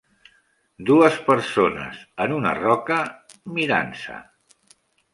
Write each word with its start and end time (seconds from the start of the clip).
Dues 0.89 1.19
persones 1.27 2.01
en 2.27 2.35
una 2.39 2.57
roca 2.65 3.01
mirant-se. 3.59 4.21